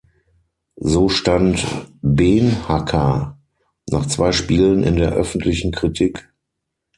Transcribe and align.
So 0.79 1.09
stand 1.09 1.63
Beenhakker 2.01 3.37
nach 3.87 4.07
zwei 4.07 4.31
Spielen 4.31 4.81
in 4.81 4.95
der 4.95 5.11
öffentlichen 5.11 5.71
Kritik. 5.71 6.33